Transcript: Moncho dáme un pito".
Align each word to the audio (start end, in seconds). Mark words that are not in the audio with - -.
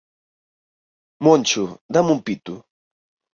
Moncho 1.23 1.63
dáme 1.93 2.11
un 2.15 2.19
pito". 2.25 2.53